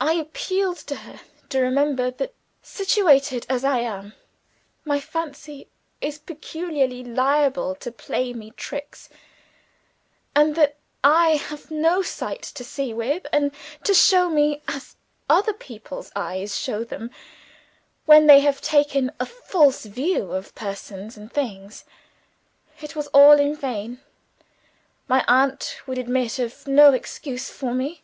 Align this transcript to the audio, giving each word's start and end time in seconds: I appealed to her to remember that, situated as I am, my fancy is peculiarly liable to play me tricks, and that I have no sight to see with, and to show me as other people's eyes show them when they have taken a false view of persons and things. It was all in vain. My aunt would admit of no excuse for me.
I 0.00 0.12
appealed 0.12 0.76
to 0.86 0.94
her 0.94 1.18
to 1.48 1.58
remember 1.58 2.12
that, 2.12 2.34
situated 2.62 3.46
as 3.48 3.64
I 3.64 3.80
am, 3.80 4.14
my 4.84 5.00
fancy 5.00 5.66
is 6.00 6.18
peculiarly 6.20 7.02
liable 7.02 7.74
to 7.74 7.90
play 7.90 8.32
me 8.32 8.52
tricks, 8.52 9.08
and 10.36 10.54
that 10.54 10.76
I 11.02 11.30
have 11.30 11.68
no 11.68 12.00
sight 12.00 12.42
to 12.42 12.62
see 12.62 12.94
with, 12.94 13.26
and 13.32 13.50
to 13.82 13.92
show 13.92 14.28
me 14.28 14.62
as 14.68 14.94
other 15.28 15.52
people's 15.52 16.12
eyes 16.14 16.56
show 16.56 16.84
them 16.84 17.10
when 18.06 18.28
they 18.28 18.38
have 18.42 18.60
taken 18.60 19.10
a 19.18 19.26
false 19.26 19.84
view 19.84 20.30
of 20.30 20.54
persons 20.54 21.16
and 21.16 21.32
things. 21.32 21.84
It 22.80 22.94
was 22.94 23.08
all 23.08 23.32
in 23.40 23.56
vain. 23.56 23.98
My 25.08 25.24
aunt 25.26 25.78
would 25.88 25.98
admit 25.98 26.38
of 26.38 26.68
no 26.68 26.92
excuse 26.92 27.48
for 27.50 27.74
me. 27.74 28.02